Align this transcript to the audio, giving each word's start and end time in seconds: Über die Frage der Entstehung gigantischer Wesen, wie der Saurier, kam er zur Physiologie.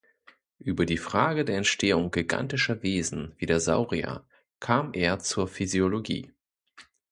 Über 0.57 0.87
die 0.87 0.97
Frage 0.97 1.45
der 1.45 1.57
Entstehung 1.57 2.09
gigantischer 2.09 2.81
Wesen, 2.81 3.35
wie 3.37 3.45
der 3.45 3.59
Saurier, 3.59 4.25
kam 4.59 4.93
er 4.93 5.19
zur 5.19 5.47
Physiologie. 5.47 6.33